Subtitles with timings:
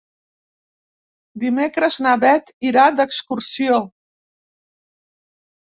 [1.43, 3.79] Dimecres na Beth irà d'excursió.